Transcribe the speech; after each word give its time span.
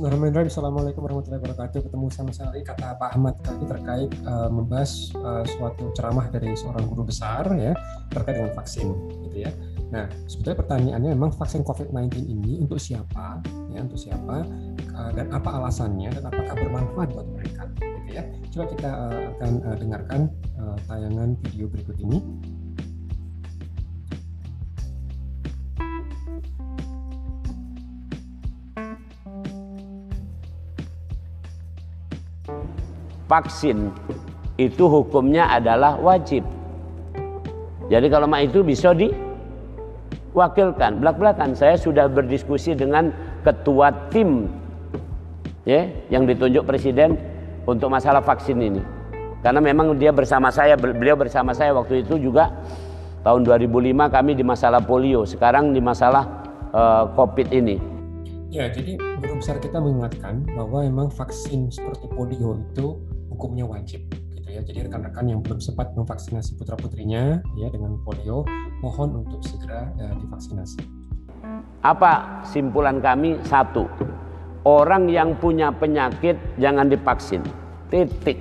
Bismillahirrahmanirrahim. 0.00 0.48
Assalamualaikum 0.48 1.00
warahmatullahi 1.04 1.42
wabarakatuh. 1.44 1.78
Ketemu 1.84 2.06
sama 2.08 2.32
saya 2.32 2.48
lagi 2.56 2.64
kata 2.64 2.96
Pak 2.96 3.20
Ahmad 3.20 3.36
tadi 3.44 3.64
terkait 3.68 4.08
uh, 4.24 4.48
membahas 4.48 5.12
uh, 5.20 5.44
suatu 5.44 5.92
ceramah 5.92 6.24
dari 6.32 6.56
seorang 6.56 6.88
guru 6.88 7.04
besar 7.04 7.44
ya 7.60 7.76
terkait 8.08 8.40
dengan 8.40 8.48
vaksin 8.56 8.96
gitu 9.28 9.44
ya. 9.44 9.52
Nah, 9.92 10.08
sebetulnya 10.24 10.56
pertanyaannya 10.64 11.10
memang 11.12 11.36
vaksin 11.36 11.60
COVID-19 11.68 12.16
ini 12.16 12.64
untuk 12.64 12.80
siapa 12.80 13.44
ya 13.76 13.84
untuk 13.84 14.00
siapa 14.00 14.48
uh, 14.96 15.10
dan 15.12 15.28
apa 15.36 15.50
alasannya 15.60 16.08
dan 16.16 16.24
apakah 16.32 16.54
bermanfaat 16.56 17.08
buat 17.12 17.28
mereka 17.36 17.68
gitu 17.76 18.10
ya. 18.16 18.24
Coba 18.56 18.64
kita 18.72 18.88
uh, 18.88 19.24
akan 19.36 19.52
uh, 19.68 19.76
dengarkan 19.76 20.20
uh, 20.64 20.80
tayangan 20.88 21.36
video 21.44 21.68
berikut 21.68 22.00
ini. 22.00 22.24
Vaksin 33.30 33.94
itu 34.58 34.90
hukumnya 34.90 35.46
adalah 35.46 35.94
wajib. 36.02 36.42
Jadi 37.86 38.10
kalau 38.10 38.26
mak 38.26 38.50
itu 38.50 38.66
bisa 38.66 38.90
diwakilkan. 38.90 40.98
Belak-belakan 40.98 41.54
saya 41.54 41.78
sudah 41.78 42.10
berdiskusi 42.10 42.74
dengan 42.74 43.14
ketua 43.46 43.94
tim 44.10 44.50
ya 45.62 45.86
yang 46.10 46.26
ditunjuk 46.26 46.66
presiden 46.66 47.14
untuk 47.70 47.86
masalah 47.86 48.20
vaksin 48.20 48.58
ini. 48.58 48.82
Karena 49.40 49.62
memang 49.62 49.96
dia 49.96 50.12
bersama 50.12 50.52
saya, 50.52 50.76
beliau 50.76 51.16
bersama 51.16 51.56
saya 51.56 51.72
waktu 51.72 52.04
itu 52.04 52.20
juga 52.20 52.52
tahun 53.24 53.48
2005 53.48 54.12
kami 54.12 54.36
di 54.36 54.44
masalah 54.44 54.84
polio, 54.84 55.24
sekarang 55.24 55.72
di 55.72 55.80
masalah 55.80 56.28
uh, 56.76 57.08
Covid 57.16 57.48
ini. 57.48 57.80
Ya, 58.50 58.68
jadi 58.68 58.98
guru 58.98 59.40
besar 59.40 59.62
kita 59.62 59.78
mengingatkan 59.78 60.44
bahwa 60.58 60.84
memang 60.84 61.08
vaksin 61.08 61.72
seperti 61.72 62.10
polio 62.12 62.58
itu 62.58 62.98
hukumnya 63.40 63.64
wajib 63.64 64.04
gitu 64.36 64.48
ya. 64.52 64.60
Jadi 64.60 64.84
rekan-rekan 64.84 65.24
yang 65.24 65.40
belum 65.40 65.64
sempat 65.64 65.96
memvaksinasi 65.96 66.60
putra-putrinya 66.60 67.40
ya 67.56 67.68
dengan 67.72 67.96
polio 68.04 68.44
mohon 68.84 69.24
untuk 69.24 69.40
segera 69.48 69.88
ya, 69.96 70.12
divaksinasi. 70.20 70.84
Apa 71.80 72.44
simpulan 72.44 73.00
kami? 73.00 73.40
Satu, 73.48 73.88
orang 74.68 75.08
yang 75.08 75.32
punya 75.40 75.72
penyakit 75.72 76.36
jangan 76.60 76.92
divaksin. 76.92 77.40
Titik. 77.88 78.36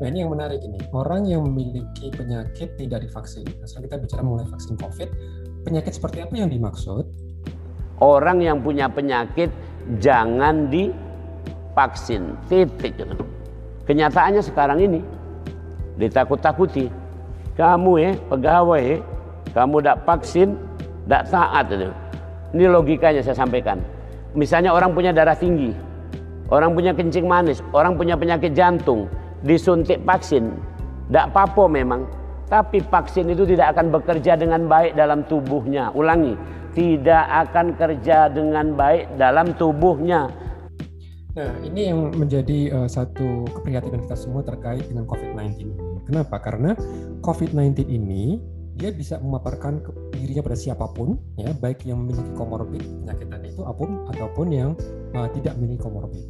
Nah 0.00 0.08
ini 0.08 0.24
yang 0.24 0.32
menarik 0.32 0.62
ini, 0.64 0.80
orang 0.96 1.28
yang 1.28 1.44
memiliki 1.44 2.08
penyakit 2.14 2.80
tidak 2.80 3.04
divaksin. 3.04 3.44
Nah, 3.44 3.66
sekarang 3.68 3.84
kita 3.90 3.96
bicara 3.98 4.20
mengenai 4.24 4.48
vaksin 4.48 4.74
COVID, 4.78 5.08
penyakit 5.68 5.92
seperti 5.92 6.24
apa 6.24 6.32
yang 6.38 6.48
dimaksud? 6.48 7.04
Orang 7.98 8.38
yang 8.40 8.62
punya 8.62 8.86
penyakit 8.86 9.50
jangan 9.98 10.70
divaksin. 10.70 12.38
Titik. 12.46 12.94
Kenyataannya 13.88 14.44
sekarang 14.44 14.84
ini 14.84 15.00
ditakut-takuti. 15.96 16.92
Kamu 17.56 17.92
ya 17.96 18.12
pegawai 18.28 18.82
ya, 18.84 18.96
kamu 19.56 19.80
tidak 19.80 19.98
vaksin, 20.04 20.54
tidak 21.08 21.22
taat 21.32 21.66
itu. 21.72 21.90
Ini 22.52 22.64
logikanya 22.68 23.24
saya 23.24 23.34
sampaikan. 23.34 23.80
Misalnya 24.36 24.76
orang 24.76 24.92
punya 24.92 25.10
darah 25.10 25.34
tinggi, 25.34 25.72
orang 26.52 26.76
punya 26.76 26.92
kencing 26.92 27.24
manis, 27.24 27.64
orang 27.72 27.96
punya 27.96 28.14
penyakit 28.14 28.52
jantung, 28.52 29.08
disuntik 29.42 30.04
vaksin, 30.04 30.52
tidak 31.08 31.32
apa-apa 31.32 31.64
memang. 31.66 32.04
Tapi 32.48 32.80
vaksin 32.80 33.28
itu 33.32 33.44
tidak 33.44 33.76
akan 33.76 33.92
bekerja 33.92 34.36
dengan 34.36 34.68
baik 34.68 34.96
dalam 34.96 35.24
tubuhnya. 35.26 35.92
Ulangi, 35.92 36.36
tidak 36.72 37.24
akan 37.48 37.76
kerja 37.76 38.28
dengan 38.32 38.72
baik 38.72 39.16
dalam 39.20 39.52
tubuhnya 39.56 40.28
Nah, 41.38 41.54
ini 41.62 41.86
yang 41.86 42.10
menjadi 42.18 42.74
uh, 42.74 42.88
satu 42.90 43.46
keprihatinan 43.54 44.02
kita 44.10 44.18
semua 44.18 44.42
terkait 44.42 44.82
dengan 44.90 45.06
COVID-19 45.06 45.70
Kenapa? 46.08 46.40
Karena 46.42 46.74
COVID-19 47.22 47.86
ini 47.86 48.42
dia 48.74 48.90
bisa 48.90 49.22
memaparkan 49.22 49.84
dirinya 50.14 50.40
pada 50.40 50.58
siapa 50.58 50.86
pun, 50.90 51.18
ya, 51.36 51.50
baik 51.52 51.84
yang 51.84 52.02
memiliki 52.02 52.30
komorbid 52.34 52.80
penyakit 52.80 53.26
tadi 53.28 53.46
itu 53.50 53.62
apa 53.66 53.74
pun 53.74 54.06
ataupun 54.10 54.46
yang 54.50 54.70
uh, 55.14 55.28
tidak 55.30 55.54
memiliki 55.60 55.84
komorbid. 55.84 56.24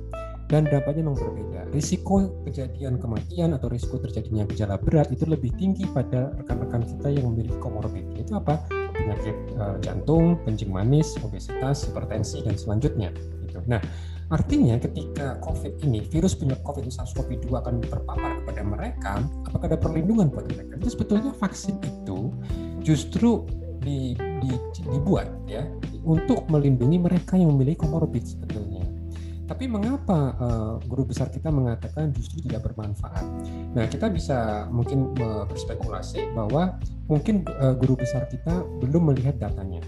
Dan 0.49 0.65
dampaknya 0.65 1.05
memang 1.05 1.21
berbeda. 1.21 1.61
Risiko 1.77 2.41
kejadian 2.49 2.97
kematian 2.97 3.53
atau 3.53 3.69
risiko 3.69 4.01
terjadinya 4.01 4.49
gejala 4.49 4.81
berat 4.81 5.13
itu 5.13 5.29
lebih 5.29 5.53
tinggi 5.61 5.85
pada 5.93 6.33
rekan-rekan 6.41 6.89
kita 6.89 7.09
yang 7.21 7.29
memiliki 7.33 7.61
komorbid. 7.61 8.17
Itu 8.17 8.41
apa? 8.41 8.65
Penyakit 8.97 9.37
uh, 9.61 9.77
jantung, 9.85 10.41
kencing 10.49 10.73
manis, 10.73 11.21
obesitas, 11.21 11.85
hipertensi 11.85 12.41
dan 12.49 12.57
selanjutnya. 12.57 13.13
Gitu. 13.45 13.61
Nah, 13.69 13.85
Artinya 14.29 14.77
ketika 14.77 15.41
COVID 15.41 15.81
ini, 15.89 16.05
virus 16.05 16.37
penyebab 16.37 16.61
COVID 16.61 16.93
SARS-CoV-2 16.93 17.49
akan 17.49 17.81
terpapar 17.81 18.45
kepada 18.45 18.61
mereka, 18.61 19.13
apakah 19.49 19.73
ada 19.73 19.81
perlindungan 19.81 20.29
buat 20.29 20.45
mereka? 20.53 20.77
Itu 20.77 20.93
sebetulnya 20.93 21.33
vaksin 21.33 21.81
itu 21.81 22.37
justru 22.85 23.49
di, 23.81 24.13
di, 24.45 24.51
dibuat 24.85 25.33
ya 25.49 25.65
untuk 26.05 26.45
melindungi 26.53 27.01
mereka 27.01 27.41
yang 27.41 27.57
memiliki 27.57 27.81
komorbid 27.89 28.21
sebetulnya. 28.29 28.85
Tapi 29.49 29.65
mengapa 29.65 30.37
uh, 30.37 30.75
guru 30.85 31.09
besar 31.09 31.33
kita 31.33 31.49
mengatakan 31.49 32.13
justru 32.13 32.45
tidak 32.45 32.69
bermanfaat? 32.69 33.25
Nah, 33.73 33.89
kita 33.89 34.13
bisa 34.13 34.69
mungkin 34.69 35.17
uh, 35.25 35.49
berspekulasi 35.49 36.37
bahwa 36.37 36.77
mungkin 37.09 37.49
uh, 37.57 37.73
guru 37.81 37.97
besar 37.97 38.29
kita 38.29 38.61
belum 38.85 39.09
melihat 39.09 39.41
datanya. 39.41 39.81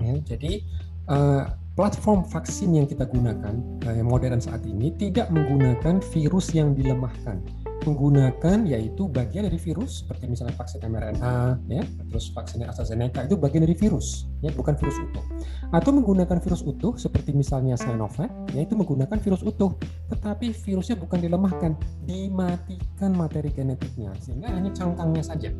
Ya, 0.00 0.16
jadi 0.24 0.64
uh, 1.12 1.44
platform 1.78 2.26
vaksin 2.26 2.74
yang 2.74 2.86
kita 2.86 3.06
gunakan 3.06 3.54
eh, 3.86 3.94
yang 3.98 4.08
modern 4.10 4.42
saat 4.42 4.66
ini 4.66 4.90
tidak 4.98 5.30
menggunakan 5.30 6.02
virus 6.12 6.50
yang 6.54 6.74
dilemahkan 6.74 7.38
menggunakan 7.86 8.66
yaitu 8.68 9.08
bagian 9.08 9.48
dari 9.48 9.56
virus 9.56 10.04
seperti 10.04 10.28
misalnya 10.28 10.54
vaksin 10.56 10.80
mRNA 10.84 11.60
ya 11.68 11.82
terus 12.10 12.32
vaksin 12.34 12.64
AstraZeneca 12.66 13.24
itu 13.24 13.36
bagian 13.36 13.64
dari 13.64 13.76
virus 13.76 14.28
ya 14.44 14.52
bukan 14.52 14.76
virus 14.76 14.96
utuh 15.00 15.24
atau 15.70 15.90
menggunakan 15.94 16.38
virus 16.40 16.62
utuh 16.64 16.96
seperti 16.96 17.32
misalnya 17.32 17.78
Sinovac 17.78 18.28
yaitu 18.52 18.76
menggunakan 18.76 19.16
virus 19.20 19.40
utuh 19.44 19.76
tetapi 20.12 20.52
virusnya 20.52 20.96
bukan 20.98 21.18
dilemahkan 21.20 21.72
dimatikan 22.04 23.14
materi 23.14 23.52
genetiknya 23.54 24.12
sehingga 24.20 24.50
hanya 24.52 24.70
cangkangnya 24.74 25.24
saja 25.24 25.50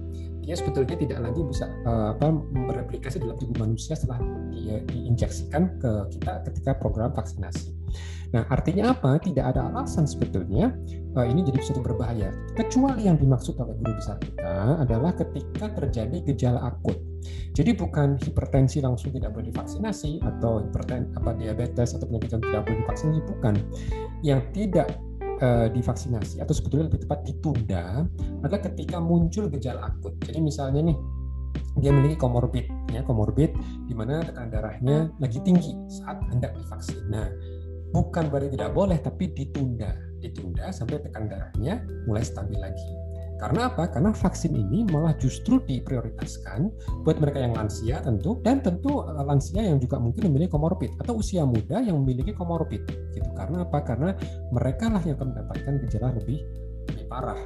dia 0.41 0.56
sebetulnya 0.56 0.97
tidak 0.97 1.30
lagi 1.30 1.41
bisa 1.47 1.69
uh, 1.84 2.16
apa 2.16 2.32
bereplikasi 2.66 3.20
dalam 3.20 3.36
tubuh 3.36 3.62
manusia 3.62 3.94
setelah 3.94 4.19
dia 4.50 4.80
diinjeksikan 4.88 5.78
ke 5.78 5.92
kita 6.16 6.42
ketika 6.48 6.70
program 6.75 7.12
vaksinasi. 7.12 7.70
Nah, 8.30 8.46
artinya 8.46 8.94
apa? 8.94 9.18
Tidak 9.18 9.42
ada 9.42 9.70
alasan 9.70 10.06
sebetulnya 10.06 10.70
uh, 11.18 11.26
ini 11.26 11.42
jadi 11.42 11.58
sesuatu 11.62 11.82
berbahaya. 11.82 12.30
Kecuali 12.54 13.10
yang 13.10 13.18
dimaksud 13.18 13.58
oleh 13.58 13.74
guru 13.82 13.92
besar 13.98 14.16
kita 14.22 14.78
adalah 14.86 15.10
ketika 15.14 15.66
terjadi 15.74 16.16
gejala 16.30 16.70
akut. 16.70 16.98
Jadi 17.52 17.76
bukan 17.76 18.16
hipertensi 18.22 18.80
langsung 18.80 19.12
tidak 19.12 19.34
boleh 19.34 19.50
divaksinasi 19.50 20.22
atau 20.22 20.62
hipertensi 20.64 21.10
apa 21.18 21.30
diabetes 21.36 21.92
atau 21.98 22.06
penyakit 22.06 22.38
yang 22.38 22.42
tidak 22.46 22.62
boleh 22.64 22.78
divaksinasi 22.86 23.20
bukan. 23.26 23.54
Yang 24.22 24.41
tidak 24.54 24.88
uh, 25.42 25.66
divaksinasi 25.68 26.36
atau 26.38 26.54
sebetulnya 26.54 26.86
lebih 26.86 27.02
tepat 27.04 27.18
ditunda 27.26 28.06
adalah 28.47 28.62
ketika 28.62 29.02
muncul 29.02 29.50
gejala 29.50 29.91
akut. 29.91 30.14
Jadi 30.22 30.38
misalnya 30.38 30.94
nih 30.94 30.98
dia 31.78 31.91
memiliki 31.91 32.18
komorbid 32.18 32.66
ya 32.91 33.02
komorbid 33.06 33.54
di 33.86 33.94
mana 33.94 34.22
tekanan 34.26 34.50
darahnya 34.50 34.97
lagi 35.22 35.38
tinggi 35.42 35.74
saat 35.86 36.18
hendak 36.30 36.54
divaksin. 36.58 37.02
Nah, 37.10 37.26
bukan 37.90 38.30
berarti 38.30 38.54
tidak 38.54 38.72
boleh 38.74 38.98
tapi 38.98 39.30
ditunda, 39.34 39.94
ditunda 40.22 40.70
sampai 40.70 41.02
tekanan 41.02 41.30
darahnya 41.30 41.82
mulai 42.06 42.22
stabil 42.22 42.58
lagi. 42.58 42.90
Karena 43.40 43.72
apa? 43.72 43.88
Karena 43.88 44.12
vaksin 44.12 44.52
ini 44.52 44.84
malah 44.92 45.16
justru 45.16 45.65
diprioritaskan 45.65 46.68
buat 47.09 47.16
mereka 47.24 47.41
yang 47.41 47.56
lansia 47.56 48.04
tentu 48.04 48.36
dan 48.44 48.60
tentu 48.60 49.00
eh, 49.00 49.24
lansia 49.24 49.65
yang 49.65 49.80
juga 49.80 49.97
mungkin 49.97 50.28
memiliki 50.28 50.53
komorbid 50.53 50.92
atau 51.00 51.16
usia 51.24 51.48
muda 51.48 51.80
yang 51.80 51.97
memiliki 52.04 52.36
komorbid 52.36 52.84
gitu. 53.16 53.28
Karena 53.32 53.65
apa? 53.65 53.80
Karena 53.80 54.12
mereka 54.53 54.92
lah 54.92 55.00
yang 55.09 55.16
akan 55.16 55.32
mendapatkan 55.32 55.72
gejala 55.88 56.12
lebih 56.20 56.44
lebih 56.92 57.04
parah. 57.09 57.41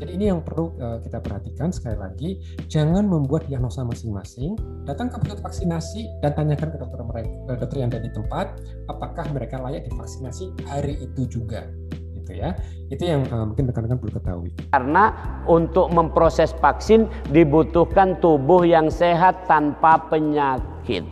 Jadi 0.00 0.16
ini 0.16 0.32
yang 0.32 0.40
perlu 0.40 0.72
uh, 0.80 0.96
kita 1.04 1.20
perhatikan 1.20 1.68
sekali 1.68 2.00
lagi, 2.00 2.30
jangan 2.72 3.04
membuat 3.04 3.44
diagnosa 3.52 3.84
masing-masing, 3.84 4.56
datang 4.88 5.12
ke 5.12 5.20
pusat 5.20 5.44
vaksinasi 5.44 6.08
dan 6.24 6.32
tanyakan 6.32 6.72
ke 6.72 6.80
dokter 6.80 7.04
mereka, 7.04 7.60
dokter 7.60 7.84
yang 7.84 7.92
ada 7.92 8.00
di 8.00 8.08
tempat 8.08 8.46
apakah 8.88 9.28
mereka 9.28 9.60
layak 9.60 9.84
divaksinasi 9.92 10.56
hari 10.64 10.96
itu 11.04 11.28
juga 11.28 11.68
gitu 12.16 12.32
ya. 12.32 12.56
Itu 12.88 13.04
yang 13.04 13.28
uh, 13.28 13.44
mungkin 13.44 13.68
rekan-rekan 13.68 14.00
perlu 14.00 14.12
ketahui. 14.16 14.50
Karena 14.72 15.12
untuk 15.44 15.92
memproses 15.92 16.56
vaksin 16.56 17.04
dibutuhkan 17.28 18.16
tubuh 18.24 18.64
yang 18.64 18.88
sehat 18.88 19.44
tanpa 19.52 20.00
penyakit. 20.08 21.04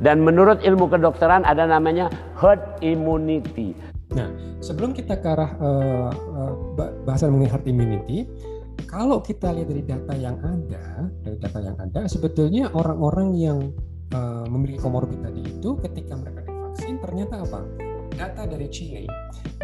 Dan 0.00 0.20
menurut 0.20 0.60
ilmu 0.60 0.92
kedokteran 0.92 1.44
ada 1.48 1.64
namanya 1.64 2.12
herd 2.36 2.60
immunity. 2.84 3.76
Nah, 4.16 4.28
sebelum 4.60 4.92
kita 4.92 5.18
ke 5.18 5.26
arah 5.26 5.52
uh, 5.58 6.10
uh, 6.12 6.52
bahasan 7.08 7.32
mengenai 7.32 7.50
herd 7.50 7.66
immunity, 7.66 8.28
kalau 8.88 9.20
kita 9.20 9.52
lihat 9.52 9.68
dari 9.68 9.82
data 9.84 10.14
yang 10.16 10.36
ada, 10.40 11.08
dari 11.24 11.36
data 11.40 11.58
yang 11.60 11.76
ada, 11.80 12.06
sebetulnya 12.06 12.68
orang-orang 12.72 13.28
yang 13.36 13.58
uh, 14.14 14.46
memiliki 14.48 14.80
komorbid 14.80 15.20
tadi 15.20 15.42
itu 15.44 15.76
ketika 15.84 16.16
mereka 16.16 16.44
divaksin 16.46 16.96
ternyata 17.00 17.44
apa? 17.44 17.60
data 18.20 18.44
dari 18.44 18.68
Chile, 18.68 19.08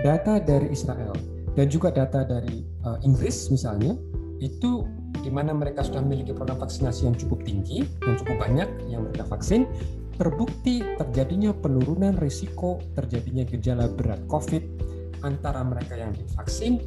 data 0.00 0.40
dari 0.40 0.72
Israel, 0.72 1.12
dan 1.52 1.68
juga 1.68 1.92
data 1.92 2.24
dari 2.24 2.64
uh, 2.88 2.96
Inggris 3.04 3.52
misalnya, 3.52 3.92
itu 4.40 4.88
di 5.20 5.28
mana 5.28 5.52
mereka 5.52 5.84
sudah 5.84 6.00
memiliki 6.00 6.32
program 6.32 6.60
vaksinasi 6.60 7.08
yang 7.08 7.16
cukup 7.16 7.44
tinggi 7.44 7.84
dan 8.00 8.16
cukup 8.16 8.36
banyak 8.48 8.68
yang 8.88 9.04
mereka 9.04 9.28
vaksin, 9.28 9.68
terbukti 10.16 10.80
terjadinya 10.96 11.52
penurunan 11.52 12.16
risiko 12.16 12.80
terjadinya 12.96 13.44
gejala 13.44 13.86
berat 13.92 14.24
COVID 14.32 14.75
antara 15.26 15.60
mereka 15.66 15.98
yang 15.98 16.14
divaksin 16.14 16.78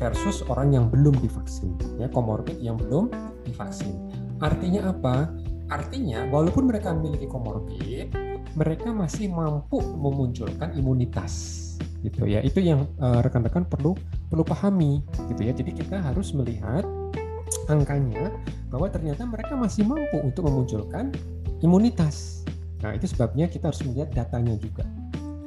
versus 0.00 0.40
orang 0.48 0.72
yang 0.72 0.88
belum 0.88 1.12
divaksin, 1.20 1.76
ya 2.00 2.08
komorbid 2.08 2.56
yang 2.58 2.80
belum 2.80 3.12
divaksin. 3.44 3.92
Artinya 4.40 4.90
apa? 4.90 5.28
Artinya 5.68 6.24
walaupun 6.32 6.72
mereka 6.72 6.96
memiliki 6.96 7.28
komorbid, 7.28 8.10
mereka 8.56 8.92
masih 8.92 9.28
mampu 9.32 9.80
memunculkan 9.80 10.72
imunitas 10.76 11.60
gitu 12.02 12.26
ya 12.26 12.42
itu 12.42 12.58
yang 12.58 12.84
eh, 12.98 13.20
rekan-rekan 13.22 13.62
uh, 13.64 13.68
perlu 13.70 13.94
perlu 14.26 14.42
pahami 14.42 15.06
gitu 15.30 15.40
ya 15.46 15.54
jadi 15.54 15.70
kita 15.70 15.96
harus 16.02 16.34
melihat 16.34 16.82
angkanya 17.70 18.34
bahwa 18.68 18.90
ternyata 18.90 19.22
mereka 19.22 19.54
masih 19.54 19.86
mampu 19.86 20.18
untuk 20.18 20.50
memunculkan 20.50 21.14
imunitas 21.62 22.42
nah 22.82 22.90
itu 22.90 23.06
sebabnya 23.06 23.46
kita 23.46 23.70
harus 23.70 23.86
melihat 23.86 24.10
datanya 24.10 24.58
juga 24.58 24.82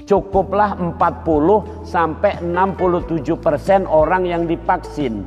cukuplah 0.05 0.77
40 0.77 1.85
sampai 1.85 2.37
67 2.41 3.25
persen 3.41 3.89
orang 3.89 4.25
yang 4.25 4.45
divaksin. 4.45 5.25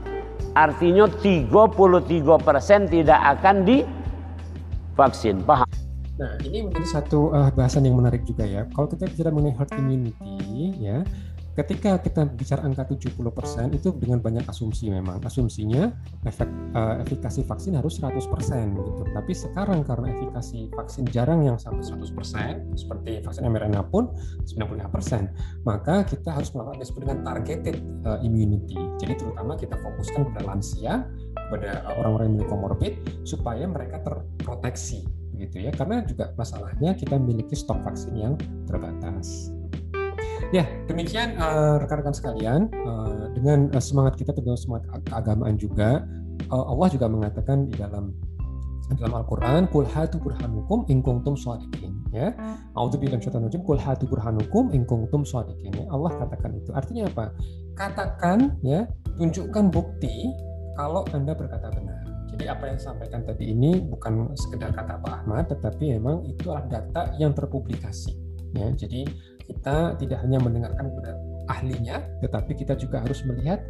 Artinya 0.54 1.06
33 1.22 2.38
persen 2.42 2.86
tidak 2.90 3.20
akan 3.38 3.66
divaksin. 3.66 5.42
Paham? 5.42 5.66
Nah, 6.18 6.34
ini 6.42 6.66
menjadi 6.66 6.98
satu 6.98 7.30
uh, 7.30 7.50
bahasan 7.54 7.86
yang 7.86 7.94
menarik 7.94 8.26
juga 8.26 8.42
ya. 8.42 8.66
Kalau 8.74 8.90
kita 8.90 9.06
bicara 9.06 9.30
mengenai 9.30 9.54
herd 9.54 9.70
immunity, 9.78 10.74
ya, 10.82 11.06
ketika 11.58 11.98
kita 11.98 12.22
bicara 12.38 12.62
angka 12.62 12.86
70% 12.86 13.18
itu 13.74 13.90
dengan 13.98 14.22
banyak 14.22 14.46
asumsi 14.46 14.94
memang. 14.94 15.18
Asumsinya 15.26 15.90
efek 16.22 16.46
uh, 16.78 17.02
efikasi 17.02 17.42
vaksin 17.42 17.74
harus 17.74 17.98
100% 17.98 18.14
gitu. 18.78 19.02
Tapi 19.10 19.32
sekarang 19.34 19.82
karena 19.82 20.14
efikasi 20.14 20.70
vaksin 20.70 21.10
jarang 21.10 21.42
yang 21.42 21.58
sampai 21.58 21.82
100%, 21.82 22.78
seperti 22.78 23.18
vaksin 23.26 23.42
mRNA 23.50 23.90
pun 23.90 24.06
95%, 24.46 25.66
maka 25.66 26.06
kita 26.06 26.30
harus 26.30 26.54
melakukan 26.54 26.78
disebut 26.78 27.00
dengan 27.02 27.18
targeted 27.26 27.76
uh, 28.06 28.22
immunity. 28.22 28.78
Jadi 29.02 29.18
terutama 29.18 29.58
kita 29.58 29.74
fokuskan 29.82 30.30
pada 30.30 30.46
lansia, 30.46 31.10
pada 31.50 31.82
orang-orang 31.98 32.30
yang 32.30 32.34
memiliki 32.38 32.52
komorbid 32.54 32.94
supaya 33.26 33.66
mereka 33.66 33.98
terproteksi 34.06 35.02
gitu 35.38 35.62
ya 35.62 35.70
karena 35.70 36.02
juga 36.02 36.34
masalahnya 36.34 36.98
kita 36.98 37.14
memiliki 37.14 37.54
stok 37.54 37.78
vaksin 37.86 38.14
yang 38.18 38.34
terbatas. 38.66 39.54
Ya, 40.54 40.64
demikian 40.88 41.36
uh, 41.36 41.76
rekan-rekan 41.82 42.14
sekalian, 42.16 42.72
uh, 42.86 43.28
dengan 43.36 43.68
uh, 43.74 43.82
semangat 43.82 44.16
kita 44.16 44.32
tentu 44.32 44.56
semangat 44.56 44.88
keagamaan 45.06 45.60
juga, 45.60 46.08
uh, 46.48 46.64
Allah 46.72 46.88
juga 46.88 47.06
mengatakan 47.10 47.68
di 47.68 47.76
dalam 47.76 48.16
dalam 48.96 49.20
Al-Qur'an, 49.20 49.68
"Qul 49.68 49.84
hatu 49.84 50.16
burhanukum 50.16 50.88
in 50.88 51.04
kuntum 51.04 51.36
shadiqin." 51.36 51.92
Ya. 52.08 52.32
A'udzubillahi 52.72 53.20
minasyaitonir 53.20 53.52
rajim. 53.52 53.62
"Qul 53.68 53.76
hatu 53.76 54.08
burhanukum 54.08 54.72
in 54.72 54.88
kuntum 54.88 55.28
shadiqin." 55.28 55.76
Ya, 55.76 55.84
Allah 55.92 56.16
katakan 56.16 56.56
itu. 56.56 56.72
Artinya 56.72 57.04
apa? 57.12 57.36
Katakan 57.76 58.56
ya, 58.64 58.88
tunjukkan 59.20 59.68
bukti 59.68 60.32
kalau 60.80 61.04
Anda 61.12 61.36
berkata 61.36 61.68
benar. 61.68 62.00
Jadi 62.32 62.44
apa 62.48 62.62
yang 62.70 62.76
disampaikan 62.80 63.20
tadi 63.28 63.52
ini 63.52 63.82
bukan 63.82 64.32
sekedar 64.32 64.72
kata 64.72 65.04
Pak 65.04 65.12
Ahmad, 65.24 65.52
tetapi 65.52 66.00
memang 66.00 66.24
itu 66.24 66.48
adalah 66.48 66.64
data 66.80 67.12
yang 67.20 67.36
terpublikasi. 67.36 68.16
Ya, 68.56 68.72
jadi 68.72 69.04
kita 69.48 69.96
tidak 69.96 70.18
hanya 70.22 70.38
mendengarkan 70.38 70.92
kepada 70.92 71.12
ahlinya, 71.48 72.04
tetapi 72.20 72.52
kita 72.52 72.76
juga 72.76 73.00
harus 73.00 73.24
melihat 73.24 73.64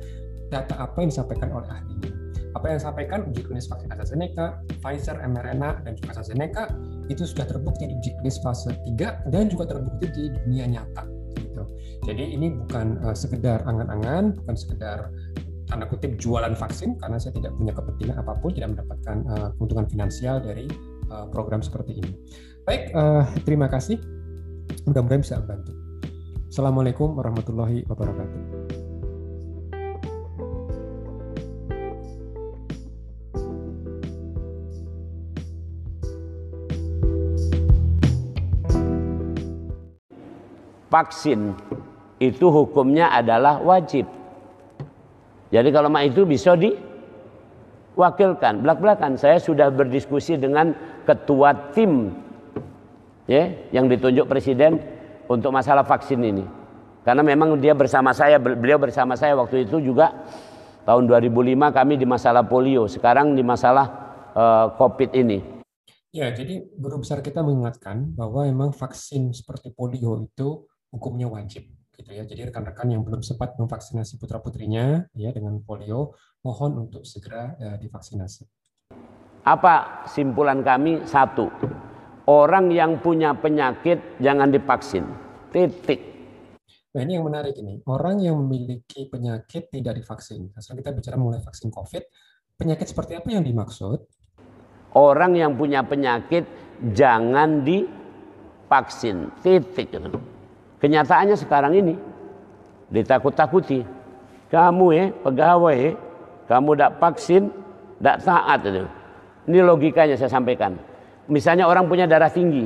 data 0.50 0.75
apa 0.76 1.04
yang 1.04 1.10
disampaikan 1.14 1.54
oleh 1.54 1.69
ahlinya. 1.70 2.10
Apa 2.56 2.64
yang 2.75 2.76
disampaikan 2.82 3.19
uji 3.30 3.40
klinis 3.44 3.70
vaksin 3.70 3.88
AstraZeneca, 3.92 4.58
Pfizer, 4.82 5.16
mRNA, 5.22 5.86
dan 5.86 5.92
juga 5.94 6.19
AstraZeneca 6.19 6.75
itu 7.06 7.22
sudah 7.22 7.46
terbukti 7.46 7.86
di 7.86 7.94
uji 7.94 8.10
klinis 8.19 8.40
fase 8.42 8.75
3 8.75 9.30
dan 9.30 9.46
juga 9.46 9.70
terbukti 9.70 10.10
di 10.10 10.25
dunia 10.42 10.66
nyata. 10.66 11.06
Gitu. 11.38 11.62
Jadi 12.08 12.25
ini 12.34 12.56
bukan 12.56 12.98
uh, 13.04 13.14
sekedar 13.14 13.62
angan-angan, 13.69 14.34
bukan 14.42 14.56
sekedar 14.58 15.12
tanda 15.69 15.84
kutip 15.84 16.16
jualan 16.16 16.56
vaksin 16.56 16.96
karena 16.96 17.20
saya 17.20 17.36
tidak 17.36 17.52
punya 17.60 17.76
kepentingan 17.76 18.16
apa 18.16 18.32
pun 18.40 18.50
tidak 18.56 18.72
mendapatkan 18.72 19.16
uh, 19.28 19.48
keuntungan 19.60 19.86
finansial 19.86 20.40
dari 20.40 20.66
uh, 21.12 21.28
program 21.28 21.60
seperti 21.60 22.00
ini. 22.00 22.10
Baik, 22.64 22.92
terima 23.48 23.64
kasih. 23.64 24.17
Mudah-mudahan 24.88 25.20
bisa 25.20 25.37
membantu. 25.44 25.76
Assalamualaikum 26.49 27.20
warahmatullahi 27.20 27.85
wabarakatuh. 27.85 28.40
Vaksin 40.88 41.52
itu 42.17 42.49
hukumnya 42.49 43.12
adalah 43.12 43.61
wajib 43.61 44.08
jadi 45.49 45.73
kalau 45.73 45.88
mak 45.88 46.12
itu 46.12 46.29
bisa 46.29 46.52
diwakilkan. 46.61 48.61
Belak-belakan 48.61 49.17
saya 49.17 49.40
sudah 49.40 49.73
berdiskusi 49.73 50.37
dengan 50.37 50.76
ketua 51.08 51.73
tim 51.73 52.12
ya 53.28 53.52
yang 53.70 53.86
ditunjuk 53.86 54.25
presiden 54.25 54.80
untuk 55.28 55.52
masalah 55.52 55.84
vaksin 55.84 56.19
ini. 56.25 56.44
Karena 57.04 57.22
memang 57.22 57.60
dia 57.60 57.76
bersama 57.76 58.10
saya, 58.16 58.40
beliau 58.40 58.80
bersama 58.80 59.14
saya 59.14 59.36
waktu 59.36 59.69
itu 59.69 59.80
juga 59.80 60.12
tahun 60.88 61.04
2005 61.04 61.76
kami 61.76 61.94
di 62.00 62.08
masalah 62.08 62.42
polio, 62.44 62.88
sekarang 62.88 63.36
di 63.36 63.44
masalah 63.44 63.86
uh, 64.32 64.66
COVID 64.76 65.12
ini. 65.14 65.38
Ya, 66.08 66.32
jadi 66.32 66.64
guru 66.80 67.04
besar 67.04 67.20
kita 67.20 67.44
mengingatkan 67.44 68.16
bahwa 68.16 68.48
memang 68.48 68.72
vaksin 68.72 69.36
seperti 69.36 69.76
polio 69.76 70.25
itu 70.25 70.64
hukumnya 70.88 71.28
wajib 71.28 71.69
gitu 71.96 72.10
ya. 72.12 72.25
Jadi 72.25 72.48
rekan-rekan 72.48 72.88
yang 72.88 73.04
belum 73.04 73.20
sempat 73.20 73.60
memvaksinasi 73.60 74.16
putra-putrinya 74.16 75.04
ya 75.12 75.30
dengan 75.32 75.60
polio, 75.60 76.16
mohon 76.40 76.88
untuk 76.88 77.04
segera 77.04 77.56
ya, 77.60 77.76
divaksinasi. 77.76 78.48
Apa 79.44 80.04
simpulan 80.08 80.64
kami? 80.64 81.04
Satu, 81.04 81.49
orang 82.28 82.68
yang 82.68 83.00
punya 83.00 83.32
penyakit 83.32 84.20
jangan 84.20 84.52
divaksin. 84.52 85.08
Titik. 85.49 86.04
Nah 86.92 87.00
ini 87.00 87.16
yang 87.16 87.25
menarik 87.25 87.56
ini. 87.56 87.80
Orang 87.88 88.20
yang 88.20 88.37
memiliki 88.37 89.08
penyakit 89.08 89.73
tidak 89.73 89.97
divaksin. 89.97 90.52
Sekarang 90.61 90.85
kita 90.85 90.92
bicara 90.92 91.16
mulai 91.16 91.40
vaksin 91.40 91.73
COVID. 91.73 92.04
Penyakit 92.61 92.92
seperti 92.92 93.16
apa 93.16 93.28
yang 93.32 93.40
dimaksud? 93.40 94.04
Orang 94.92 95.40
yang 95.40 95.56
punya 95.56 95.80
penyakit 95.80 96.44
jangan 96.92 97.64
divaksin. 97.64 99.32
Titik. 99.40 99.97
Kenyataannya 100.78 101.37
sekarang 101.40 101.73
ini 101.80 101.94
ditakut-takuti. 102.92 103.85
Kamu 104.49 104.87
ya 104.97 105.12
pegawai, 105.12 105.92
kamu 106.49 106.70
tidak 106.73 106.92
vaksin, 106.97 107.52
tidak 108.00 108.16
taat 108.25 108.61
itu. 108.64 108.85
Ini 109.49 109.58
logikanya 109.61 110.16
saya 110.16 110.32
sampaikan. 110.32 110.76
Misalnya 111.28 111.68
orang 111.68 111.87
punya 111.87 112.08
darah 112.08 112.32
tinggi, 112.32 112.64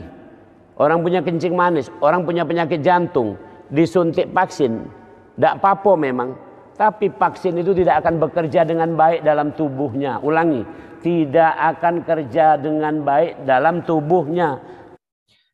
orang 0.78 1.02
punya 1.02 1.20
kencing 1.20 1.52
manis, 1.52 1.90
orang 1.98 2.22
punya 2.22 2.46
penyakit 2.46 2.78
jantung, 2.80 3.34
disuntik 3.68 4.30
vaksin, 4.30 4.86
tidak 5.36 5.58
apa-apa 5.58 5.92
memang. 5.98 6.30
Tapi 6.72 7.12
vaksin 7.12 7.58
itu 7.58 7.76
tidak 7.76 8.00
akan 8.06 8.22
bekerja 8.22 8.64
dengan 8.64 8.96
baik 8.96 9.26
dalam 9.26 9.52
tubuhnya. 9.52 10.22
Ulangi, 10.24 10.64
tidak 11.04 11.52
akan 11.76 12.00
kerja 12.06 12.56
dengan 12.56 13.04
baik 13.04 13.44
dalam 13.44 13.84
tubuhnya 13.84 14.56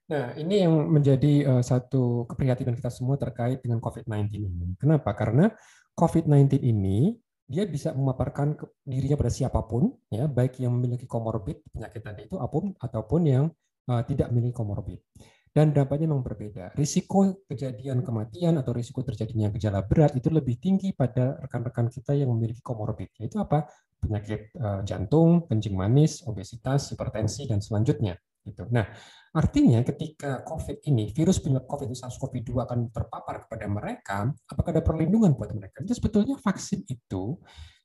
Nah, 0.09 0.33
ini 0.41 0.65
yang 0.65 0.73
menjadi 0.89 1.45
uh, 1.45 1.61
satu 1.61 2.25
keprihatinan 2.33 2.73
kita 2.73 2.89
semua 2.89 3.21
terkait 3.21 3.61
dengan 3.61 3.77
COVID-19 3.77 4.41
ini. 4.41 4.73
Kenapa? 4.81 5.13
Karena 5.13 5.53
COVID-19 6.01 6.65
ini 6.65 7.13
dia 7.49 7.65
bisa 7.65 7.97
memaparkan 7.97 8.55
dirinya 8.85 9.17
pada 9.17 9.33
siapa 9.33 9.65
pun, 9.65 9.89
ya, 10.13 10.29
baik 10.29 10.61
yang 10.61 10.77
memiliki 10.77 11.09
komorbid 11.09 11.65
penyakit 11.73 12.05
tadi 12.05 12.29
itu 12.29 12.37
apa 12.37 12.53
pun 12.53 12.77
ataupun 12.77 13.21
yang 13.25 13.45
uh, 13.89 14.05
tidak 14.05 14.29
memiliki 14.29 14.53
komorbid. 14.53 15.01
Dan 15.49 15.73
dampaknya 15.73 16.13
memang 16.13 16.23
berbeda. 16.23 16.77
Risiko 16.77 17.43
kejadian 17.49 18.05
kematian 18.05 18.61
atau 18.61 18.77
risiko 18.77 19.01
terjadinya 19.01 19.49
gejala 19.49 19.81
berat 19.81 20.13
itu 20.15 20.29
lebih 20.29 20.61
tinggi 20.61 20.93
pada 20.93 21.41
rekan-rekan 21.41 21.89
kita 21.89 22.13
yang 22.15 22.31
memiliki 22.31 22.61
komorbid. 22.61 23.17
Yaitu 23.17 23.41
apa? 23.41 23.65
Penyakit 23.99 24.55
uh, 24.61 24.85
jantung, 24.85 25.49
kencing 25.49 25.75
manis, 25.75 26.23
obesitas, 26.29 26.93
hipertensi, 26.93 27.49
dan 27.49 27.65
selanjutnya. 27.65 28.21
Gitu. 28.45 28.69
Nah, 28.71 28.87
artinya 29.35 29.81
ketika 29.85 30.43
COVID 30.45 30.85
ini, 30.89 31.13
virus 31.13 31.41
penyebab 31.43 31.69
COVID 31.69 31.93
SARS-CoV-2 31.93 32.51
akan 32.65 32.79
terpapar 32.93 33.45
kepada 33.45 33.67
mereka, 33.69 34.29
apakah 34.49 34.71
ada 34.73 34.83
perlindungan 34.85 35.37
buat 35.37 35.53
mereka? 35.53 35.85
Itu 35.85 35.97
sebetulnya 35.97 36.37
vaksin 36.41 36.85
itu 36.89 37.37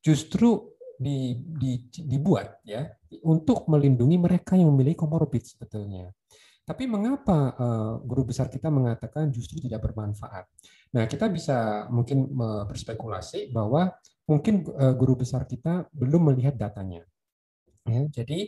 justru 0.04 0.74
di, 1.00 1.36
di, 1.36 1.84
dibuat 1.90 2.62
ya 2.64 2.86
untuk 3.26 3.66
melindungi 3.68 4.16
mereka 4.16 4.56
yang 4.56 4.72
memiliki 4.72 5.04
komorbid 5.04 5.44
sebetulnya. 5.44 6.14
Tapi 6.64 6.88
mengapa 6.88 7.52
uh, 7.60 7.94
guru 8.00 8.32
besar 8.32 8.48
kita 8.48 8.72
mengatakan 8.72 9.28
justru 9.36 9.60
tidak 9.60 9.84
bermanfaat? 9.84 10.48
Nah, 10.96 11.04
kita 11.12 11.28
bisa 11.28 11.90
mungkin 11.92 12.32
berspekulasi 12.40 13.52
bahwa 13.52 13.92
mungkin 14.24 14.64
uh, 14.72 14.96
guru 14.96 15.20
besar 15.20 15.44
kita 15.44 15.92
belum 15.92 16.32
melihat 16.32 16.56
datanya. 16.56 17.04
Ya, 17.84 18.08
jadi 18.08 18.48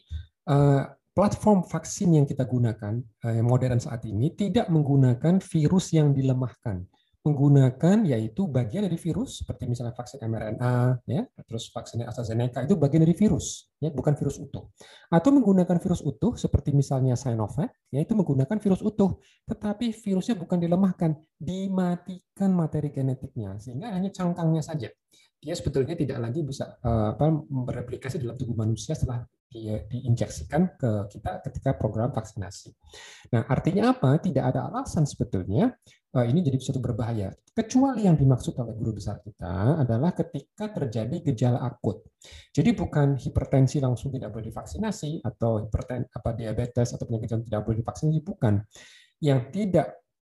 platform 1.15 1.63
vaksin 1.63 2.11
yang 2.11 2.27
kita 2.27 2.43
gunakan 2.43 2.99
yang 3.23 3.47
modern 3.47 3.79
saat 3.79 4.03
ini 4.03 4.35
tidak 4.35 4.67
menggunakan 4.67 5.39
virus 5.39 5.95
yang 5.95 6.11
dilemahkan. 6.11 6.83
Menggunakan 7.25 8.05
yaitu 8.05 8.45
bagian 8.45 8.85
dari 8.85 9.01
virus 9.01 9.41
seperti 9.41 9.65
misalnya 9.65 9.97
vaksin 9.97 10.21
mRNA 10.21 11.01
ya 11.09 11.25
terus 11.41 11.73
vaksin 11.73 12.05
AstraZeneca 12.05 12.61
itu 12.61 12.77
bagian 12.77 13.01
dari 13.01 13.17
virus 13.17 13.73
ya 13.81 13.89
bukan 13.89 14.13
virus 14.13 14.37
utuh. 14.37 14.69
Atau 15.09 15.33
menggunakan 15.33 15.81
virus 15.81 16.05
utuh 16.05 16.37
seperti 16.37 16.69
misalnya 16.69 17.17
Sinovac 17.17 17.73
yaitu 17.89 18.13
menggunakan 18.13 18.61
virus 18.61 18.85
utuh 18.85 19.17
tetapi 19.49 19.89
virusnya 19.89 20.37
bukan 20.37 20.61
dilemahkan 20.61 21.17
dimatikan 21.41 22.53
materi 22.53 22.93
genetiknya 22.93 23.57
sehingga 23.57 23.89
hanya 23.89 24.13
cangkangnya 24.13 24.61
saja. 24.61 24.93
Dia 25.41 25.53
sebetulnya 25.57 25.97
tidak 25.97 26.21
lagi 26.21 26.45
bisa 26.45 26.77
uh, 26.85 27.17
apa 27.17 27.25
bereplikasi 27.41 28.21
dalam 28.21 28.37
tubuh 28.37 28.53
manusia 28.53 28.93
setelah 28.93 29.25
dia 29.49 29.83
diinjeksikan 29.87 30.75
ke 30.75 30.91
kita 31.11 31.41
ketika 31.45 31.77
program 31.77 32.11
vaksinasi. 32.11 32.75
Nah, 33.31 33.47
artinya 33.47 33.95
apa? 33.95 34.19
Tidak 34.19 34.43
ada 34.43 34.67
alasan 34.67 35.07
sebetulnya 35.07 35.73
Eh, 36.15 36.31
ini 36.31 36.39
jadi 36.39 36.55
suatu 36.63 36.79
berbahaya. 36.79 37.27
Kecuali 37.51 38.07
yang 38.07 38.15
dimaksud 38.15 38.55
oleh 38.55 38.71
guru 38.71 38.95
besar 38.95 39.19
kita 39.19 39.83
adalah 39.83 40.15
ketika 40.15 40.71
terjadi 40.71 41.19
gejala 41.27 41.59
akut. 41.59 42.07
Jadi 42.55 42.71
bukan 42.71 43.19
hipertensi 43.19 43.83
langsung 43.83 44.15
tidak 44.15 44.31
boleh 44.31 44.47
divaksinasi 44.47 45.19
atau 45.27 45.59
hiperten 45.67 46.07
apa 46.07 46.31
diabetes 46.31 46.95
atau 46.95 47.03
penyakit 47.03 47.35
yang 47.35 47.43
tidak 47.43 47.61
boleh 47.67 47.77
divaksinasi 47.83 48.19
bukan. 48.23 48.63
Yang 49.19 49.39
tidak 49.51 49.87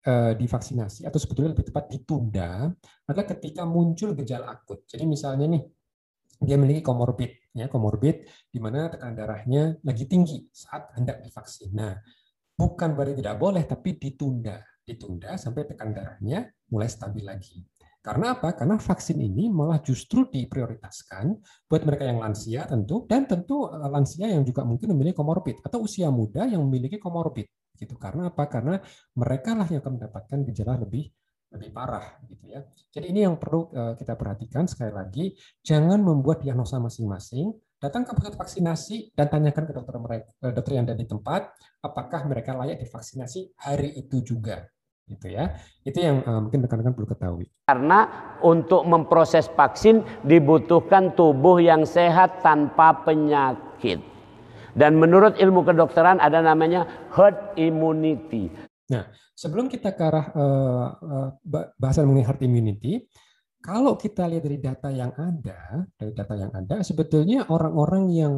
uh, 0.06 0.34
divaksinasi 0.38 1.10
atau 1.10 1.18
sebetulnya 1.18 1.58
lebih 1.58 1.66
tepat 1.74 1.86
ditunda 1.90 2.70
adalah 3.10 3.26
ketika 3.26 3.66
muncul 3.66 4.14
gejala 4.14 4.54
akut. 4.54 4.86
Jadi 4.86 5.10
misalnya 5.10 5.50
nih 5.50 5.66
dia 6.46 6.62
memiliki 6.62 6.86
komorbid 6.86 7.41
ya 7.52 7.68
komorbid 7.68 8.28
di 8.48 8.60
mana 8.60 8.88
tekanan 8.88 9.16
darahnya 9.16 9.64
lagi 9.84 10.08
tinggi 10.08 10.48
saat 10.52 10.92
hendak 10.96 11.20
divaksin. 11.24 11.72
Nah, 11.76 11.96
bukan 12.56 12.96
berarti 12.96 13.20
tidak 13.20 13.36
boleh 13.40 13.64
tapi 13.68 14.00
ditunda 14.00 14.60
ditunda 14.86 15.38
sampai 15.38 15.70
tekan 15.70 15.94
darahnya 15.94 16.50
mulai 16.72 16.90
stabil 16.90 17.24
lagi. 17.24 17.62
Karena 18.02 18.34
apa? 18.34 18.58
Karena 18.58 18.82
vaksin 18.82 19.22
ini 19.22 19.46
malah 19.54 19.78
justru 19.78 20.26
diprioritaskan 20.26 21.38
buat 21.70 21.86
mereka 21.86 22.10
yang 22.10 22.18
lansia 22.18 22.66
tentu 22.66 23.06
dan 23.06 23.30
tentu 23.30 23.70
eh, 23.70 23.90
lansia 23.94 24.26
yang 24.26 24.42
juga 24.42 24.66
mungkin 24.66 24.98
memiliki 24.98 25.22
komorbid 25.22 25.62
atau 25.62 25.86
usia 25.86 26.10
muda 26.10 26.50
yang 26.50 26.66
memiliki 26.66 26.98
komorbid 26.98 27.46
gitu. 27.78 27.94
Karena 28.02 28.34
apa? 28.34 28.50
Karena 28.50 28.82
mereka 29.14 29.54
lah 29.54 29.70
yang 29.70 29.86
akan 29.86 30.02
mendapatkan 30.02 30.38
gejala 30.50 30.82
lebih 30.82 31.14
lebih 31.52 31.70
parah 31.76 32.16
gitu 32.26 32.46
ya. 32.48 32.64
Jadi 32.92 33.12
ini 33.12 33.28
yang 33.28 33.36
perlu 33.36 33.68
eh, 33.72 33.94
kita 34.00 34.16
perhatikan 34.16 34.66
sekali 34.66 34.92
lagi, 34.96 35.26
jangan 35.62 36.00
membuat 36.00 36.42
diagnosa 36.42 36.80
masing-masing, 36.80 37.52
datang 37.78 38.08
ke 38.08 38.16
pusat 38.16 38.40
vaksinasi 38.40 39.12
dan 39.12 39.28
tanyakan 39.28 39.68
ke 39.68 39.74
dokter 39.76 39.96
mereka, 40.00 40.28
eh, 40.48 40.52
dokter 40.56 40.72
yang 40.80 40.88
ada 40.88 40.96
di 40.96 41.06
tempat, 41.06 41.52
apakah 41.84 42.24
mereka 42.26 42.56
layak 42.56 42.80
divaksinasi 42.80 43.58
hari 43.60 43.92
itu 44.00 44.24
juga, 44.24 44.64
gitu 45.12 45.28
ya. 45.28 45.60
Itu 45.84 46.00
yang 46.00 46.24
uh, 46.24 46.40
mungkin 46.40 46.64
rekan-rekan 46.64 46.96
perlu 46.96 47.10
ketahui. 47.12 47.46
Karena 47.68 48.08
untuk 48.40 48.88
memproses 48.88 49.52
vaksin 49.52 50.06
dibutuhkan 50.24 51.12
tubuh 51.18 51.60
yang 51.60 51.84
sehat 51.84 52.40
tanpa 52.40 53.04
penyakit. 53.04 54.00
Dan 54.72 54.96
menurut 54.96 55.36
ilmu 55.36 55.68
kedokteran 55.68 56.24
ada 56.24 56.40
namanya 56.40 56.88
herd 57.12 57.36
immunity. 57.60 58.48
Nah, 58.88 59.04
sebelum 59.42 59.66
kita 59.66 59.98
ke 59.98 60.04
arah 60.06 60.28
uh, 60.38 60.88
uh, 61.02 61.30
bahasan 61.82 62.06
mengenai 62.06 62.30
herd 62.30 62.42
immunity, 62.46 63.10
kalau 63.58 63.98
kita 63.98 64.30
lihat 64.30 64.46
dari 64.46 64.60
data 64.62 64.90
yang 64.94 65.10
ada, 65.18 65.82
dari 65.98 66.14
data 66.14 66.34
yang 66.38 66.54
ada, 66.54 66.86
sebetulnya 66.86 67.50
orang-orang 67.50 68.06
yang 68.14 68.34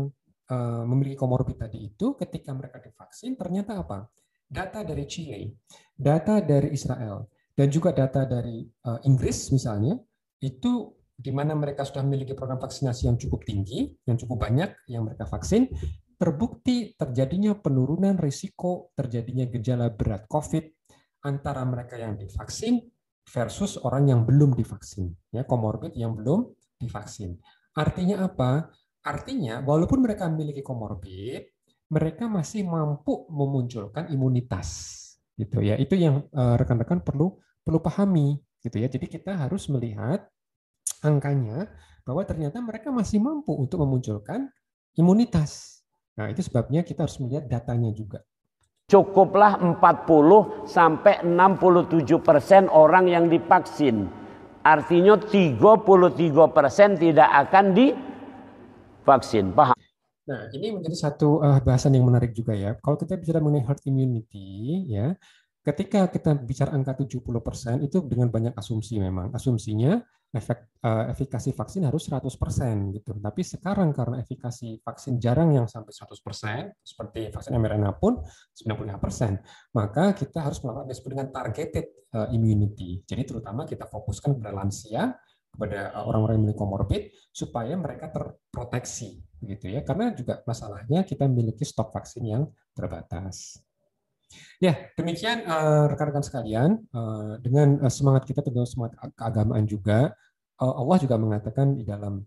uh, 0.48 0.84
memiliki 0.88 1.20
komorbid 1.20 1.60
tadi 1.60 1.92
itu 1.92 2.16
ketika 2.16 2.56
mereka 2.56 2.80
divaksin 2.80 3.36
ternyata 3.36 3.84
apa? 3.84 4.08
Data 4.48 4.80
dari 4.88 5.04
Chile, 5.04 5.60
data 5.92 6.40
dari 6.40 6.72
Israel, 6.72 7.28
dan 7.52 7.68
juga 7.74 7.90
data 7.90 8.22
dari 8.22 8.62
Inggris 9.10 9.50
misalnya, 9.50 9.98
itu 10.46 10.94
di 11.10 11.34
mana 11.34 11.58
mereka 11.58 11.82
sudah 11.82 12.06
memiliki 12.06 12.38
program 12.38 12.62
vaksinasi 12.62 13.10
yang 13.10 13.18
cukup 13.18 13.50
tinggi, 13.50 13.90
yang 14.06 14.14
cukup 14.14 14.46
banyak 14.46 14.70
yang 14.94 15.10
mereka 15.10 15.26
vaksin, 15.26 15.74
terbukti 16.22 16.94
terjadinya 16.94 17.58
penurunan 17.58 18.16
risiko 18.16 18.94
terjadinya 18.94 19.50
gejala 19.50 19.90
berat 19.90 20.30
COVID 20.30 20.83
antara 21.24 21.64
mereka 21.64 21.96
yang 21.96 22.20
divaksin 22.20 22.84
versus 23.24 23.80
orang 23.80 24.12
yang 24.12 24.22
belum 24.28 24.54
divaksin, 24.54 25.16
ya 25.32 25.48
komorbid 25.48 25.96
yang 25.96 26.14
belum 26.14 26.52
divaksin. 26.78 27.40
Artinya 27.74 28.28
apa? 28.28 28.68
Artinya 29.04 29.64
walaupun 29.64 30.04
mereka 30.04 30.28
memiliki 30.28 30.60
komorbid, 30.60 31.48
mereka 31.88 32.28
masih 32.28 32.68
mampu 32.68 33.26
memunculkan 33.32 34.12
imunitas, 34.12 35.00
gitu 35.40 35.64
ya. 35.64 35.80
Itu 35.80 35.96
yang 35.96 36.28
eh, 36.28 36.56
rekan-rekan 36.60 37.02
perlu 37.02 37.40
perlu 37.64 37.80
pahami, 37.80 38.36
gitu 38.60 38.78
ya. 38.80 38.92
Jadi 38.92 39.08
kita 39.08 39.40
harus 39.40 39.72
melihat 39.72 40.28
angkanya 41.04 41.72
bahwa 42.04 42.24
ternyata 42.28 42.60
mereka 42.60 42.92
masih 42.92 43.24
mampu 43.24 43.56
untuk 43.56 43.80
memunculkan 43.84 44.52
imunitas. 45.00 45.82
Nah, 46.20 46.30
itu 46.30 46.46
sebabnya 46.46 46.84
kita 46.86 47.08
harus 47.08 47.18
melihat 47.24 47.48
datanya 47.48 47.90
juga. 47.96 48.22
Cukuplah 48.94 49.58
40 49.58 50.70
sampai 50.70 51.26
67 51.26 52.06
persen 52.22 52.70
orang 52.70 53.10
yang 53.10 53.26
divaksin. 53.26 54.06
Artinya 54.62 55.18
33 55.18 55.58
persen 56.54 56.94
tidak 57.02 57.26
akan 57.50 57.74
divaksin. 57.74 59.50
Paham? 59.50 59.74
Nah, 60.30 60.46
ini 60.54 60.78
menjadi 60.78 61.10
satu 61.10 61.42
uh, 61.42 61.58
bahasan 61.66 61.98
yang 61.98 62.06
menarik 62.06 62.38
juga 62.38 62.54
ya. 62.54 62.78
Kalau 62.78 62.96
kita 62.96 63.18
bicara 63.18 63.42
mengenai 63.42 63.66
herd 63.66 63.82
immunity, 63.90 64.86
ya, 64.88 65.18
ketika 65.66 66.08
kita 66.08 66.38
bicara 66.38 66.72
angka 66.72 66.96
70% 66.96 67.82
itu 67.82 67.98
dengan 68.06 68.30
banyak 68.30 68.54
asumsi 68.54 69.02
memang. 69.02 69.34
Asumsinya 69.34 70.06
efek 70.34 70.82
uh, 70.82 71.14
efikasi 71.14 71.54
vaksin 71.54 71.86
harus 71.86 72.10
100% 72.10 72.26
gitu. 72.98 73.14
Tapi 73.22 73.42
sekarang 73.46 73.94
karena 73.94 74.26
efikasi 74.26 74.82
vaksin 74.82 75.22
jarang 75.22 75.54
yang 75.54 75.70
sampai 75.70 75.94
100%, 75.94 76.82
seperti 76.82 77.30
vaksin 77.30 77.54
mRNA 77.54 77.94
pun 78.02 78.18
95%, 78.58 79.78
maka 79.78 80.18
kita 80.18 80.42
harus 80.42 80.58
melakukan 80.66 80.90
disebut 80.90 81.10
dengan 81.14 81.30
targeted 81.30 81.86
uh, 82.18 82.28
immunity. 82.34 83.06
Jadi 83.06 83.30
terutama 83.30 83.70
kita 83.70 83.86
fokuskan 83.86 84.42
pada 84.42 84.52
lansia, 84.58 85.14
kepada 85.54 85.94
eh, 85.94 86.02
orang-orang 86.02 86.34
yang 86.34 86.44
memiliki 86.50 86.60
komorbid 86.60 87.04
supaya 87.30 87.74
mereka 87.78 88.10
terproteksi 88.10 89.22
gitu 89.46 89.70
ya. 89.70 89.86
Karena 89.86 90.10
juga 90.18 90.42
masalahnya 90.50 91.06
kita 91.06 91.30
memiliki 91.30 91.62
stok 91.62 91.94
vaksin 91.94 92.26
yang 92.26 92.44
terbatas. 92.74 93.62
Ya, 94.64 94.90
demikian 94.96 95.44
rekan-rekan 95.92 96.24
sekalian 96.24 96.70
dengan 97.44 97.84
semangat 97.92 98.24
kita 98.24 98.40
tentu 98.40 98.64
semangat 98.64 98.96
keagamaan 99.20 99.68
juga 99.68 100.16
Eh, 100.64 100.74
Allah 100.80 100.98
juga 101.02 101.16
mengatakan 101.20 101.76
di 101.76 101.84
dalam 101.84 102.24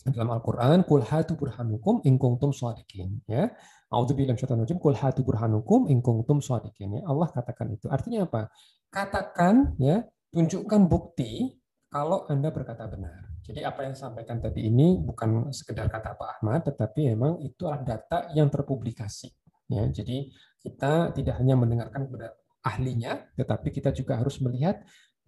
dalam 0.00 0.32
Al-Qur'an 0.32 0.80
kul 0.88 1.04
hatu 1.04 1.36
burhanukum 1.36 2.00
in 2.08 2.16
kuntum 2.16 2.56
shadiqin 2.56 3.20
ya. 3.28 3.52
A'udzubillahi 3.92 4.32
minasyaitonir 4.32 4.64
rajim 4.64 4.80
kul 4.80 4.96
hatu 4.96 5.20
burhanukum 5.20 5.92
in 5.92 6.00
kuntum 6.00 6.40
shadiqin 6.40 6.98
ya. 6.98 7.02
Allah 7.04 7.28
katakan 7.28 7.68
itu. 7.76 7.86
Artinya 7.92 8.24
apa? 8.24 8.48
Katakan 8.88 9.76
ya, 9.76 10.02
tunjukkan 10.32 10.88
bukti 10.88 11.52
kalau 11.92 12.24
Anda 12.32 12.48
berkata 12.48 12.88
benar. 12.88 13.28
Jadi 13.44 13.60
apa 13.60 13.82
yang 13.84 13.94
sampaikan 13.98 14.40
tadi 14.40 14.72
ini 14.72 14.96
bukan 15.04 15.52
sekedar 15.52 15.90
kata 15.90 16.16
Pak 16.16 16.28
Ahmad, 16.38 16.64
tetapi 16.64 17.12
memang 17.12 17.42
itu 17.44 17.66
adalah 17.68 17.82
data 17.84 18.18
yang 18.32 18.48
terpublikasi. 18.48 19.28
Ya, 19.70 19.86
jadi 19.86 20.34
kita 20.60 21.14
tidak 21.14 21.34
hanya 21.38 21.54
mendengarkan 21.54 22.10
kepada 22.10 22.34
ahlinya, 22.66 23.30
tetapi 23.38 23.70
kita 23.70 23.94
juga 23.94 24.18
harus 24.18 24.42
melihat 24.42 24.82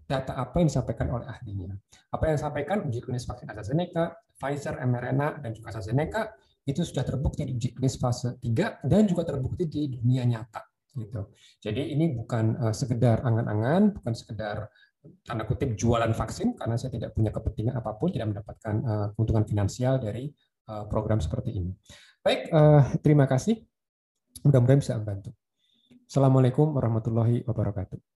data 0.04 0.36
apa 0.36 0.60
yang 0.60 0.68
disampaikan 0.68 1.08
oleh 1.08 1.26
ahlinya. 1.30 1.72
Apa 2.12 2.28
yang 2.28 2.36
disampaikan 2.36 2.84
uji 2.84 3.00
klinis 3.00 3.24
vaksin 3.24 3.48
AstraZeneca, 3.48 4.18
Pfizer, 4.36 4.76
mRNA, 4.82 5.40
dan 5.40 5.50
juga 5.54 5.72
AstraZeneca 5.72 6.34
itu 6.66 6.82
sudah 6.86 7.02
terbukti 7.02 7.42
di 7.48 7.56
uji 7.58 7.68
klinis 7.74 7.96
fase 7.98 8.38
3 8.38 8.86
dan 8.86 9.02
juga 9.08 9.26
terbukti 9.26 9.66
di 9.66 9.88
dunia 9.98 10.22
nyata. 10.26 10.62
Gitu. 10.92 11.32
Jadi 11.64 11.96
ini 11.96 12.12
bukan 12.12 12.68
uh, 12.68 12.74
sekedar 12.76 13.24
angan-angan, 13.24 13.96
bukan 13.96 14.12
sekedar 14.12 14.68
tanda 15.26 15.42
kutip 15.48 15.74
jualan 15.74 16.14
vaksin 16.14 16.54
karena 16.54 16.78
saya 16.78 16.94
tidak 16.94 17.10
punya 17.16 17.34
kepentingan 17.34 17.74
apa 17.74 17.96
pun, 17.98 18.14
tidak 18.14 18.36
mendapatkan 18.36 18.74
uh, 18.84 19.06
keuntungan 19.16 19.42
finansial 19.48 19.98
dari 19.98 20.30
uh, 20.70 20.84
program 20.86 21.18
seperti 21.18 21.58
ini. 21.58 21.72
Baik, 22.22 22.54
terima 23.02 23.26
kasih. 23.26 23.71
Mudah-mudahan 24.42 24.80
bisa 24.82 24.98
membantu. 24.98 25.30
Assalamualaikum 26.06 26.74
warahmatullahi 26.74 27.46
wabarakatuh. 27.46 28.11